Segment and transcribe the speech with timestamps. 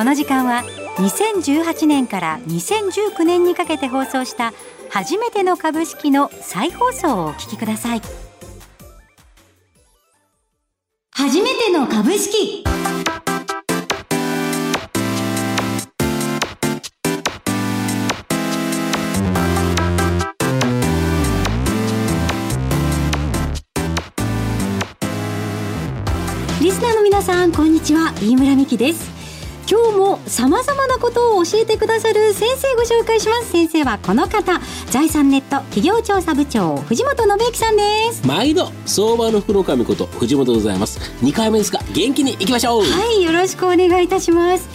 [0.00, 0.62] この時間は
[0.96, 4.54] 2018年から2019年にかけて放送した
[4.88, 8.00] 初めての株式の再放送をお聞きください。
[11.10, 12.64] 初めての株式。
[26.62, 28.14] リスナーの皆さんこんにちは。
[28.22, 29.19] 飯村美希です。
[29.70, 33.52] 今日も様々なことを教えてくださる先生ご紹介します。
[33.52, 38.26] 先生はこの方財産ネット企業調査部長藤本信之さんです。
[38.26, 40.98] 毎度相場の福の神こと藤本でございます。
[41.24, 42.82] 2回目ですが元気にいきましょう。
[42.82, 44.68] はいよろしくお願いいたします。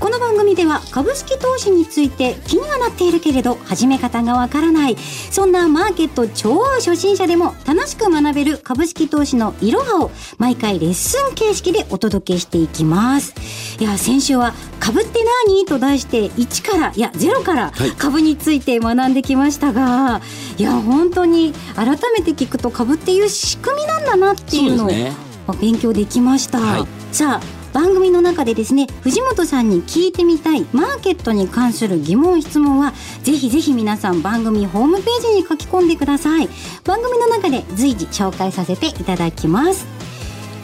[0.00, 4.96] この番組では株式投資について気にはなっているけれど始め方がわからない。
[4.96, 13.34] そんなマーケット超初心者でも楽しく学べる株式投資のいろはを毎回レッスン形式でお届けしていきます
[13.78, 15.64] いや先週は株って何？
[15.64, 20.20] と題して1からいや0から株について学んできましたが、は
[20.56, 32.92] い、いや本当に改めて聞くと株っていう仕組みなんだなっていうのを勉強できました、はい、さあ番組の中でですね藤本さんに聞いてみたいマーケットに関する疑問質問は
[33.22, 36.48] ぜひぜひ皆さん番組ホームページに書き込んでください。
[36.84, 39.86] 番組の中で随時紹介させていただきます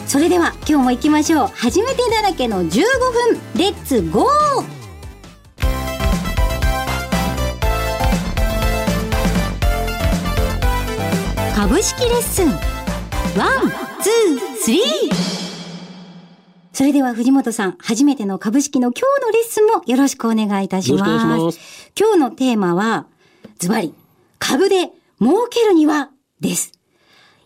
[0.07, 2.79] それでは今日も行きましょう初めてだらけの15分
[3.57, 4.85] Let's go
[11.55, 15.35] 株式レッスン one、two、three
[16.73, 21.27] それでは藤本さん、初めての株式の今日のレッスンもよろしくお願いいたします。
[21.27, 23.07] ます今日のテーマは、
[23.59, 23.95] ズバリ、
[24.41, 26.11] 株で儲けるには、
[26.41, 26.73] です。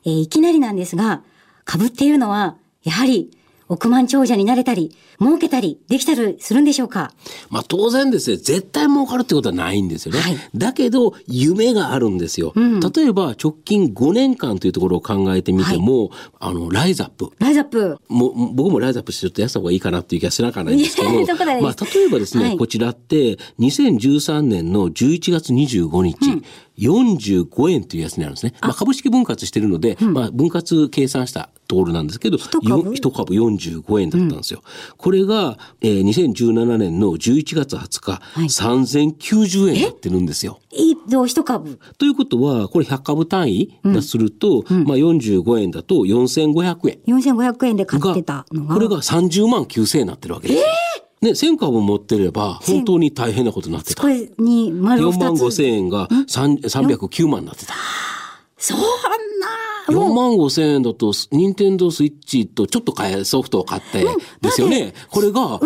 [0.06, 1.22] えー、いきなりなんですが、
[1.68, 3.30] 株っていうのは、やはり
[3.68, 7.12] 億万長者になれたり、儲けたりできたりするんでしょうか？
[7.50, 10.20] まあ当然ですね、絶対儲かるってことはないんですよね。
[10.20, 17.28] はい、だけど、夢があるんですよ、うん、例えば直近5年間というところを考えてみても、はい、あの、ライザップ。
[17.38, 17.98] ライザップ。
[18.08, 26.44] も僕もライザップしてちょっとやった方がいいかなっていう気がしなかないんですけど、 まあ例えばですね、はい、こちらって2013年の11月25日、うん
[26.78, 28.54] 45円というやつになるんですね。
[28.60, 34.62] まあ、株式分割してるので、うん、まあ、分割計算したところなんですけど、一株 ,1 株45円だったんですよ。
[34.64, 40.60] うん、これが、えー、2017年の11月20日、はい、3090円になってるんですよ。
[40.70, 40.96] いい
[41.26, 41.78] 一株？
[41.98, 46.98] ということは、これ100株単位だすると、うん、まあ45円だと4500円。
[47.06, 48.74] 4500円で買ってたのが？
[48.74, 50.60] これが30万9000円になってるわけです。
[50.60, 50.77] えー
[51.20, 54.02] ね、1000株持ってれば、本当に大変なことになってた。
[54.02, 57.74] これに丸4万5千円が309万になってた。
[58.56, 58.84] そんな。
[59.88, 64.04] 4万5千円だと、ニンテンドースイッチとちょっと買え、ソフトを買って、
[64.40, 64.92] ですよね。
[65.08, 65.58] これが、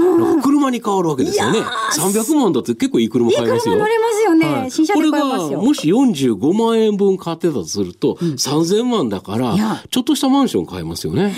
[0.42, 1.60] 車に変わるわけですよね。
[1.96, 3.76] 300万だって結構いい車買えますよ。
[3.76, 4.46] 乗れますよね。
[4.46, 9.56] はい、新車これが、もし45万円分買ってたとすると、うん、3000万だから、
[9.90, 11.34] ちょっとしたマンション買えますよね。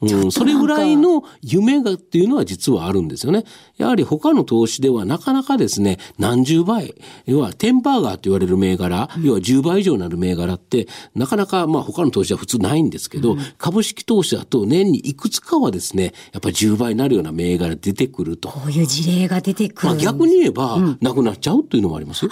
[0.00, 3.44] うん、それぐらいの夢がっていうのは実はあるんですよね。
[3.76, 6.94] やはり他の投資ではなかなかですね、何十倍、
[7.26, 18.50] 要はテンパーガーと言われる銘柄、要は10倍以上になる銘柄って、なかなかまあ他の投資は普通ないんですけど、うん、株式投資だと年にいくつかはですね、やっぱり10倍になるような銘柄出てくると。
[18.50, 19.88] こういう事例が出てくる。
[19.88, 22.30] まあ逆に言えば、なくなっちゃうというのもありますよ。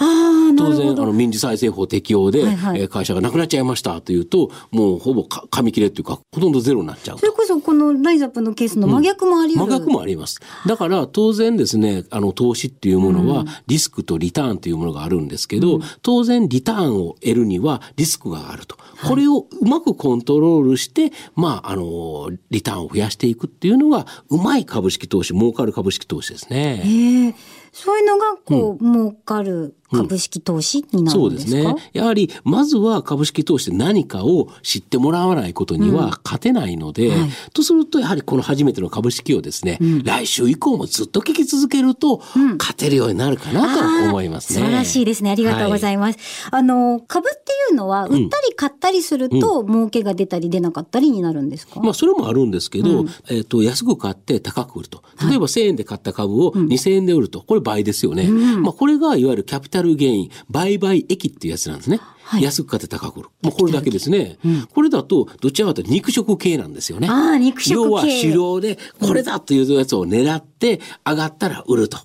[0.57, 7.19] 当然、あの民事再生法適用で、はいはい、会社がなくなっちゃいましたというと、もうほぼ紙切れというか、ほとんどゼロになっちゃう。
[7.19, 10.39] それこそこのライザップのケースの真逆もありうん、真逆もあります。
[10.65, 18.77] だから当然ですね、あの投資っていうものはリスクとリターンというものがあるんですけど、うん、当然リターンを得るにはリスクがあると。
[19.05, 26.81] これをうまくコントロールして、まあ、あの、リターンを増やしていくっていうのが、うまい株式投資、儲かる株式投資ですね。
[26.83, 27.35] へ
[27.71, 31.91] そういうのが、こう、うん、儲かる株式投資になるんですか、うん、そうですね。
[31.93, 42.21] やはり、まずは株式投資で何かを知ってもらわないことには勝てないので、うんはい、とすると、やはりこの初めての株式をですね、うん、来週以降もずっと聞き続けると、
[42.57, 44.59] 勝てるようになるかなと思いますね。
[44.59, 45.31] 素晴らしいですね。
[45.31, 46.17] ありがとうございます。
[46.49, 55.01] はい、あの、株っていうのは、売ったり買ったりすると、儲けが出たり出なかったりになるんですか、まあ、それもあるんですけど、えっ、ー、と、安く買って高く売ると。
[55.29, 57.41] 例えば1000円で買った株を2000円で売ると。
[57.41, 58.27] これ倍ですよね。
[58.27, 61.99] まあ、これがいわゆるキャピタタルゲイン、売買益っていうやつなんですね。
[62.27, 63.29] はい、安く買って高く売る。
[63.41, 64.37] もうこれだけですね。
[64.45, 67.07] うん、これだと、どちらかというと肉食系なんですよね。
[67.09, 67.73] ああ、肉食系。
[67.75, 71.99] 要は狩猟で、これだというやつを狙って、上がったら売ると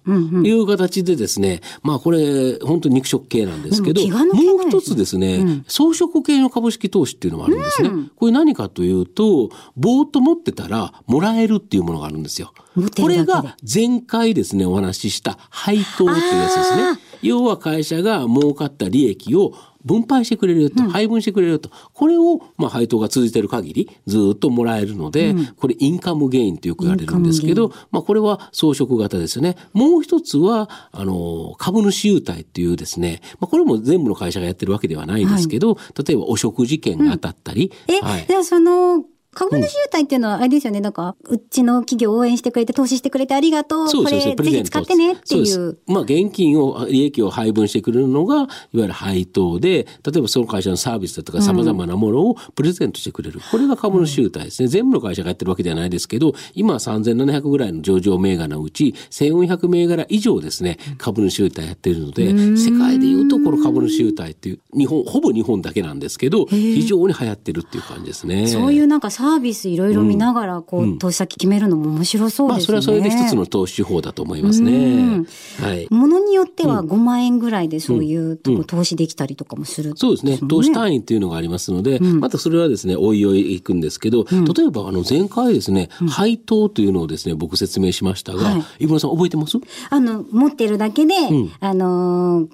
[0.44, 4.16] いう形でですね、まあこれ、本当に肉食系なんですけど、も
[4.64, 7.88] う一つですね、うん、装飾系の株式投資っていうのもあるんですね。
[7.88, 12.52] うん、これ何かというと、ぼーっと持ってたらもらえるっていうものがあるんですよ。
[12.96, 16.82] これが前回ですね、お話しした配当っていうやつですね。
[17.22, 29.56] 要は会社が儲かった利益を分配してくれると、配分してくれると、これを、まあ、配当が続いている限り、ずっともらえるので、これインカムゲインとよく言われるんですけど、まあ、これは装飾型ですよね。
[29.72, 37.72] もう一つは、あの、株主優待っていうですね、まあ、これも全部の会社がやってるわけではないですけど、はい、例えばお食事券が当たったり。
[37.88, 43.88] うん、え、はい、じゃあその、株主優待っていうのはあれですよね、なんか、うちの企業を応援してくれて、投資してくれてありがとう。
[43.88, 45.78] そうこれぜひ使ってねっていう。
[45.86, 53.36] まあ、現金を、利益を配分してくれるのが、いわゆる配当で、例えばその会社のサービスだとか様々なものをプレゼントしてくれる。
[53.36, 54.68] うん、これが株主優待ですね。
[54.68, 68.46] 全部の会社がやってるわけではないですけど、今は3700ぐらいの上場銘柄のうち、1400銘柄以上ですね、株主優待やってるので、世界でいうとこの株主優待っていう、日本、ほぼ日本だけなんですけど、非常に流行ってるっていう感じですね。
[68.46, 72.74] そういうなんかサービスいろいろ見ながら、こう、投資先決めるのも面白そうですね。
[72.74, 75.24] まあ、それはそれで一つの投資手法だと思いますね。
[75.60, 75.86] はい。
[75.90, 80.38] ものによっては5万円ぐらいでそういうとこ投資できたりとかもする、そうですね。
[80.48, 89.56] 投資単位っていうのがありますので、またそれはですね、おいおいいくんですけど、例えばあの前回ですね、配当というのをですね、僕説明しましたが、井村さん覚えてます？
[89.90, 91.14] あの、持ってるだけで、
[91.60, 92.48] あの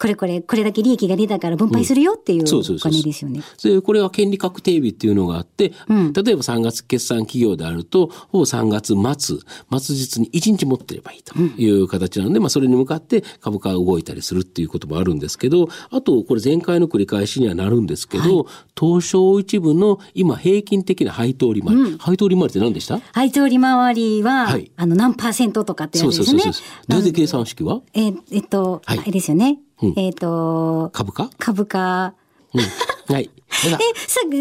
[0.00, 3.42] これこれ、これだけ利益が出たから分配するよっていうお金ですよね。
[3.62, 9.38] で、これは権利確定日っていうのがあって、うん、例えば3月決算企業であると、ほぼ3月末、
[9.78, 23.00] 末日に1日持ってればいいという形なので、うん、まあそれに向かって株価が動いたりするっていうこともあるんですけど、あと、これ前回の繰り返しにはなるんですけど、はい、東証一部の今平均的な配当利回り、うん、配当利回りって何でした？
[23.12, 26.24] 配当利回りは、はい、あの何パーセントとかってやつですね。
[26.24, 26.64] そうそうそうそう。
[26.88, 27.82] 大体計算式は？
[27.92, 29.58] えー、えっと、はい、あれですよね。
[29.96, 31.30] えっ、と、株価？
[31.38, 32.14] 株価。
[32.54, 32.60] うん、
[33.12, 33.30] はい。
[33.66, 33.68] え、
[34.06, 34.38] さ例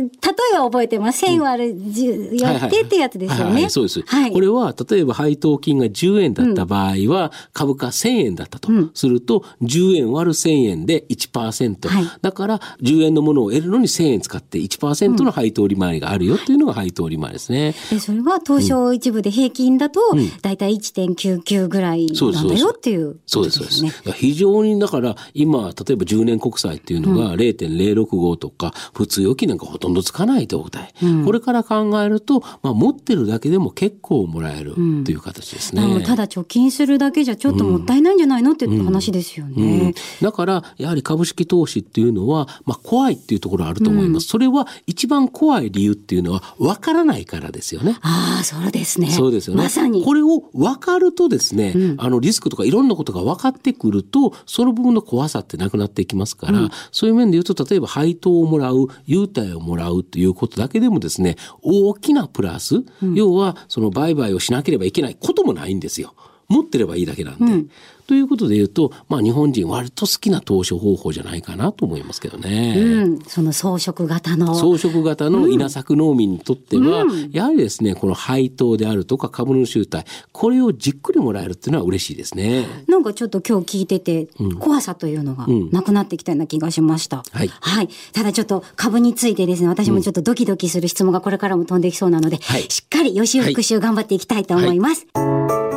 [0.54, 1.26] えは覚えてます。
[1.26, 3.70] 1000割る10やってってやつですよね。
[3.70, 4.02] そうです。
[4.06, 11.88] はい、これは、例えば配当金が10円だった場合は、株価1000円だったと、すると、10円割る1000円で1%。
[11.88, 17.76] はい、だから、10円のものを得るのに1000円使って1%の配当利回りがあるよっていうのが配当利回りですね。
[17.90, 20.00] で、それは東証一部で平均だと、
[20.42, 24.14] だいたい1.99ぐらいなんだよっていう、そうです、そうです。
[24.14, 28.59] 非常に、だから、今、例えば10年国債っていうのが0.065とか、
[28.94, 47.98] 普通預金なんかほとんどつかない状態、うん、これから考えると、まあ、持ってるだけでも結構もらえるという形ですね、うん、ただ貯金するだけじゃちょっともったいないんじゃないのっていう話ですよね、だからやはり株式投資っていうのは、まあ、怖いっていうところあると思います、それは一番怖い理由っていうのは分からないからですよね。
[48.02, 49.10] ああそうですね。
[49.10, 49.64] そうですよね。
[49.64, 50.04] まさに。
[50.04, 66.14] これを分かるとですね、あのリスクとかいろんなことが分かってくるとその部分の怖さってなくなっていきますから、そういう面で言うと例えば配当をもらう優待をもらうということだけでもですね、大きなプラス、うん、要はその売買をしなければいけないこともないんですよ。
[66.48, 67.46] 持ってればいいだけなんで。
[67.46, 67.70] うん、
[68.10, 72.74] ということで言うと、まあ日本人割と好きな投資方法じゃないかなと思いますけどね。
[72.76, 74.56] うん、その装飾型の。
[74.56, 82.66] 装飾型の稲作農民にとっては、うん、やはりですね、この配当であるとか株の集体、これをじっくりもらえるっていうのは嬉しいですね。
[82.88, 84.28] なんかちょっと今日聞いてて、
[84.60, 87.22] 怖さというのがなくなってきたような気がしました。
[87.32, 87.48] はい。
[87.48, 87.90] はい。
[88.12, 95.06] ただちょっと株についてですね、私もちょっとドキドキする質問がこれからも飛んできそうなので、はい、しっかり予習復習頑張っていきたいと思います。
[95.14, 95.69] はい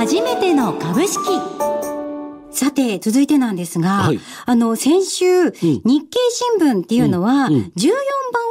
[0.00, 1.18] 初めての株式。
[2.52, 5.60] さて、続いてなんですが、はい、あの、先週、うん、日
[6.08, 6.18] 経
[6.58, 7.54] 新聞っていうのは、うん。
[7.54, 7.90] うん、14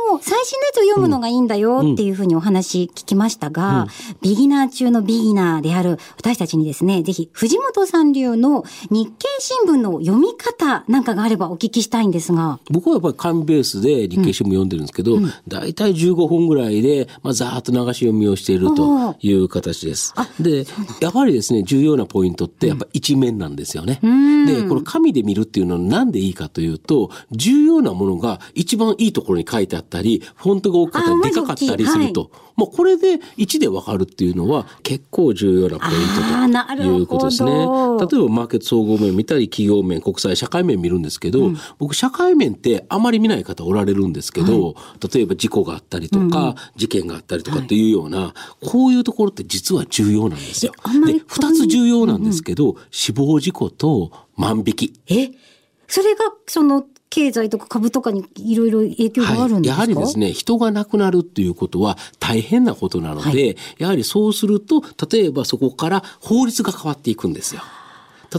[0.09, 3.87] 番を、最新のやつを読むのがいいんだよっていうふうにお話聞きましたが、
[4.21, 12.59] ビギナー中のビギナーである私たちにですね、ぜひ、藤本さん流の日経新聞の読み方なんかがあればお聞きしたいんですが。
[12.69, 20.13] 僕はやっぱり紙ベースで日経新聞読んでるんですけど、大体15分ぐらいで、まあ、ざーっと流し読みをしているという形です。
[20.39, 20.65] で、
[21.01, 23.88] やはりですね、重要なポイントって、やっぱ一面なんですよね。
[23.89, 23.99] ね。
[24.45, 32.31] で、これ紙で見るっていうのはなんでいいかというと、重要なものが一番いいところに書いてあったり、フォントが大きかったり、でかかったりすると。
[32.59, 37.51] まあ、これで1でわかるっていうのは結構重要なポイントということですね。
[37.51, 37.69] 例えば
[38.27, 50.73] マーケット総合面見たり企業面国際社会面見るんですけど、うん、僕社会面ってあまり見ない方おられるんですけど、はい、例えば事故があったりとか、うん、事件があったりとかっていうような、はい、こういうところって実は重要なんですよ。
[51.05, 54.93] で2つ重要なんですけど、うん、死亡事故と万引き。
[55.07, 55.31] え？
[55.87, 67.63] それがその経済とか株とかにいろいろ影響があるんですか、はい、やはりですね、人が亡くなるっていうことは大変なことなので、はい、やはりそうすると、例えばそこから法律が変わっていくんですよ。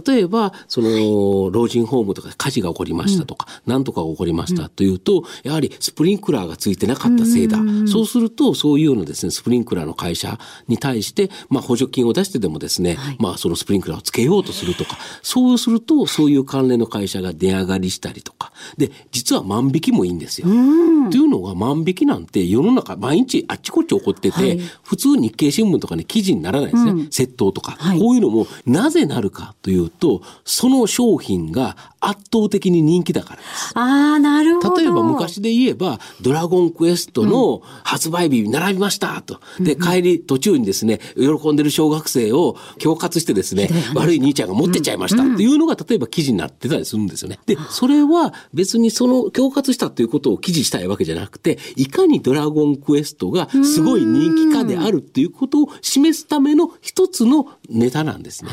[0.06, 7.58] 例えば、その、老人ホームとか火事が起こりましたとか、うん、なんとかが起こりましたというと、やはりスプリンクラーがついてなかったせいだ。
[7.86, 20.46] そうすると、そういうようなですね、スプリンクラーの会社に対して、まあ、補助金を出してでもですね、はい、まあ、そのスプリンクラーをつけようとするとか、そうすると、そういう関連の会社が値上がりしたりとか、で、実は万引きもいいんですよ。
[21.10, 26.90] というのが万引きなんて世の中毎日あっちこっち起こってて、はい、普通日経新聞とかに記事にならないですね。
[26.92, 33.72] うん、窃盗とか、はい、こういうのもなぜなるかというと、その商品が圧倒的に人気だからです。
[33.74, 34.76] ああ、なるほど。
[34.76, 39.40] 例えば昔で言えば、ドラゴンクエストの発売日に並びましたと。
[39.60, 47.38] で、帰り途中にですね、喜んでる小学生を恐喝してですね、悪い兄ちゃんが持ってっちゃいましたっていうのが、例えば記事になってたりするんですよね。
[47.46, 58.50] で、それは別にその恐喝したということを記事したいわけじゃなくて、いかにドラゴンクエストがすごい人気化であるっていうことを示すための一つのネタなんですね。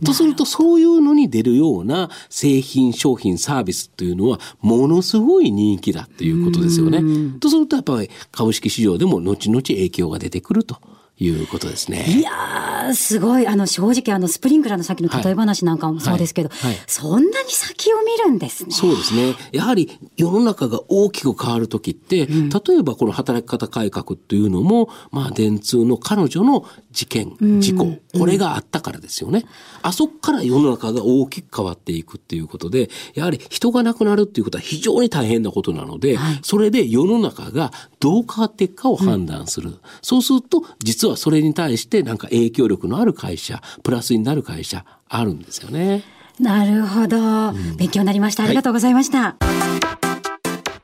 [0.00, 7.02] とするとそういうのに出るような製品商品サービスというのはものすごい人気だということですよね。
[7.40, 10.78] とするとやっぱり株式市場でも後々影響が出てくると。
[11.20, 12.06] いうことですね。
[12.08, 13.46] いやすごい。
[13.46, 18.70] あの、正直、あの、スプリンクラーの先の例え話なんかもそうですけど、はいはいはい、そんなに先を見るんですね。
[18.70, 19.34] そうですね。
[19.52, 29.44] やはり、世の中が大きく変わる時って、うん、例えばこの働き方改革っていうのも、まあ、電通の彼女の事件、事故、これがあったからですよね。
[29.82, 39.70] あそこから世の中が大きく変わっていくっていうことで、やはり人が亡くなるっていうことは非常に大変なことなので、それで世の中がどう変わっていくかを判断する。
[39.70, 46.02] うん、そうすると、実はそれに対してなんか影響力のある会社、プラスになる会社、あるんですよね。
[46.38, 48.44] なるほど、うん、勉強になりました。
[48.44, 49.18] ありがとうございました。
[49.20, 49.50] はい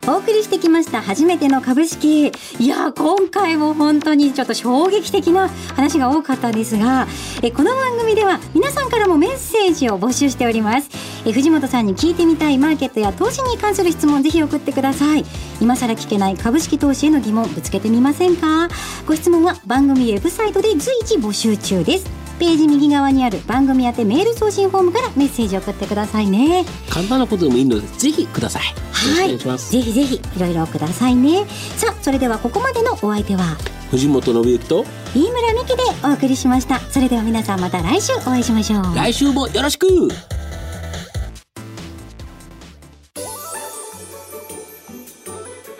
[0.08, 7.08] お送りしてきました初めての株式いや今回も本当にちょっと衝撃的な話が多かったですが
[7.42, 10.88] えこの番組では皆さんからもメッセージを募集しております。
[11.26, 15.24] え藤本さんに聞いてみたいマーケットや投資に関する質問ぜひ送ってください。
[15.60, 18.68] 今更聞けない株式投資への疑問ぶつけてみませんか？
[19.06, 22.25] ご質問は番組ウェブサイトで随時募集中です。
[22.38, 26.64] ページ右側にある番組宛てメール送信フォームからメッセージを送ってくださいね。
[26.90, 28.62] 簡単なことでもいいのでぜひください
[28.92, 29.38] はい。
[29.38, 31.46] ぜひぜひいろいろくださいね。
[31.76, 33.56] さあそれではここまでのお相手は
[33.90, 36.80] 藤本信之と飯村美希でお送りしました。
[36.80, 38.94] それでは皆さんまた来週お会いしましょう。
[38.94, 39.86] 来週もよろしく。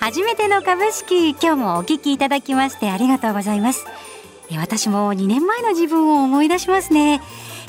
[0.07, 3.85] 初めての株式今日もお聞きいただきましてありがとうございます
[4.55, 7.21] 私も2年前の自分を思い出しますね、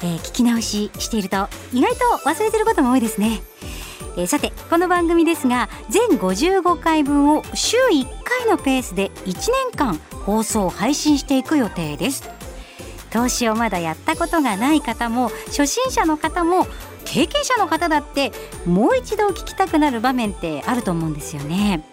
[0.04, 3.42] えー、聞き直ししていると意外と忘れてることも多いですね、
[4.18, 12.30] えー、さてこの番組ですが全55回分を週1回のペースで1年間放送配信していく予定です。
[13.10, 16.68] 投資をまだやったことがない方も初心者の方も
[17.08, 18.32] 経験者の方だって
[18.66, 21.84] もう一度聞きたくなる場面ってあると思うんですよね、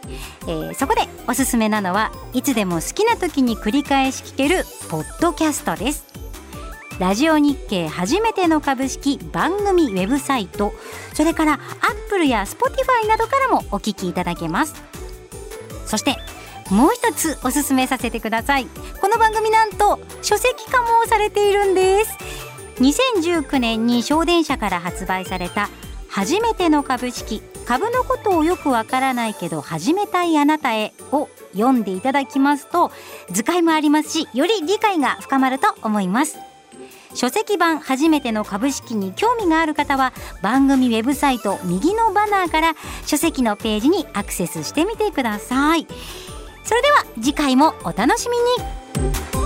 [0.42, 6.04] えー、そこでおすすめなのはいつでも好きな時に繰り返し聞けるポッドキャストです。
[7.00, 10.72] ラジオ日経はじめてのかぶしき番組ウェブサイト
[11.12, 11.60] それからアッ
[12.08, 14.74] プルやスポティファイなどからもお聞きいただけます。
[15.86, 16.16] そして
[16.70, 18.66] もう一つおすすめさせてください。
[19.00, 22.16] この番組なんと書籍化もされているんです。
[22.76, 25.68] 2019年に小電車から発売された
[26.08, 32.92] 初めての株式株のことをよくわからないけど始めたいあなたへを読んでいただきますと
[33.30, 36.38] 図解もありますしより理解が深まると思います。
[37.14, 40.12] 書籍版初めての株式に興味がある方は
[40.42, 42.74] 番組ウェブサイト右のバナーから
[43.06, 45.86] 書籍のページにアクセスしてみてください。
[46.64, 49.43] それでは次回もお楽しみに。